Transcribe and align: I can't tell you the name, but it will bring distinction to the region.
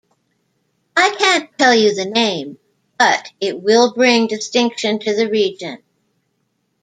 I 0.97 1.15
can't 1.15 1.55
tell 1.59 1.75
you 1.75 1.93
the 1.93 2.05
name, 2.05 2.57
but 2.97 3.29
it 3.39 3.61
will 3.61 3.93
bring 3.93 4.25
distinction 4.25 4.97
to 4.97 5.15
the 5.15 5.29
region. 5.29 5.77